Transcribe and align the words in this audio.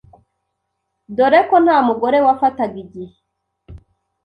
dore 1.15 1.39
ko 1.49 1.55
nta 1.65 1.77
mugore 1.87 2.17
wafataga 2.25 2.75
igihe 2.85 3.15